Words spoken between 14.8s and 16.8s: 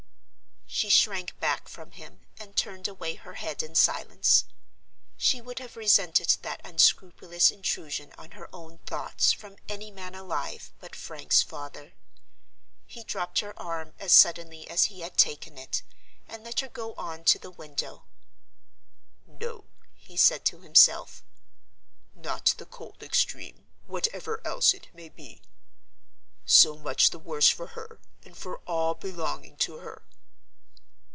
he had taken it, and let her